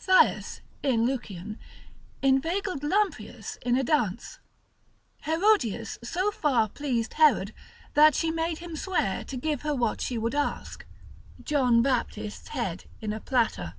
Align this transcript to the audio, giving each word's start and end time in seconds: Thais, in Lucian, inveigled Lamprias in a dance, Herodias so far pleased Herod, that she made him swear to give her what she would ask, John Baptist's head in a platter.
Thais, 0.00 0.62
in 0.82 1.04
Lucian, 1.04 1.58
inveigled 2.22 2.82
Lamprias 2.82 3.58
in 3.60 3.76
a 3.76 3.84
dance, 3.84 4.38
Herodias 5.24 5.98
so 6.02 6.30
far 6.30 6.70
pleased 6.70 7.12
Herod, 7.12 7.52
that 7.92 8.14
she 8.14 8.30
made 8.30 8.56
him 8.60 8.74
swear 8.74 9.22
to 9.24 9.36
give 9.36 9.60
her 9.60 9.74
what 9.74 10.00
she 10.00 10.16
would 10.16 10.34
ask, 10.34 10.86
John 11.44 11.82
Baptist's 11.82 12.48
head 12.48 12.86
in 13.02 13.12
a 13.12 13.20
platter. 13.20 13.74